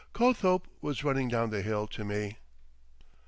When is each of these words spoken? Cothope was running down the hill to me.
Cothope 0.13 0.67
was 0.81 1.03
running 1.03 1.27
down 1.27 1.51
the 1.51 1.61
hill 1.61 1.85
to 1.89 2.03
me. 2.03 2.37